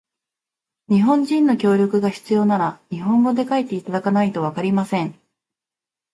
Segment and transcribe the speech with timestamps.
[0.89, 5.13] 日本人の協力が必要なら、日本語で書いていただかないとわかりません。